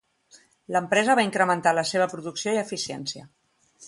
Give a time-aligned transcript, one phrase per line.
[0.75, 3.27] L'empresa va incrementar la seva producció i eficiència.